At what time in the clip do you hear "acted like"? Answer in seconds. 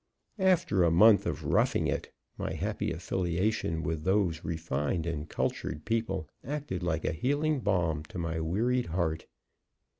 6.43-7.05